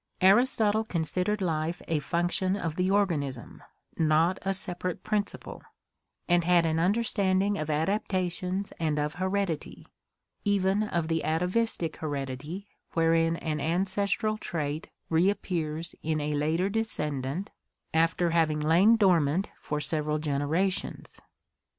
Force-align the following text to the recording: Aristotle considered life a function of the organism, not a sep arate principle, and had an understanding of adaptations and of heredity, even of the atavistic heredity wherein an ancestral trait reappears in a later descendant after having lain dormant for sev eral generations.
Aristotle 0.21 0.83
considered 0.83 1.41
life 1.41 1.79
a 1.87 1.99
function 1.99 2.55
of 2.55 2.75
the 2.75 2.89
organism, 2.89 3.61
not 3.97 4.39
a 4.41 4.51
sep 4.51 4.79
arate 4.81 5.03
principle, 5.03 5.61
and 6.27 6.43
had 6.43 6.65
an 6.65 6.79
understanding 6.79 7.55
of 7.55 7.69
adaptations 7.69 8.73
and 8.79 8.97
of 8.97 9.13
heredity, 9.21 9.85
even 10.43 10.81
of 10.81 11.07
the 11.07 11.23
atavistic 11.23 11.97
heredity 11.97 12.67
wherein 12.93 13.35
an 13.37 13.59
ancestral 13.61 14.39
trait 14.39 14.89
reappears 15.09 15.93
in 16.01 16.19
a 16.19 16.33
later 16.33 16.67
descendant 16.67 17.51
after 17.93 18.31
having 18.31 18.59
lain 18.59 18.95
dormant 18.95 19.49
for 19.61 19.79
sev 19.79 20.05
eral 20.05 20.19
generations. 20.19 21.21